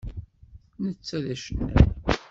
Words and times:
Netta 0.83 1.17
d 1.23 1.25
acennay. 1.33 1.75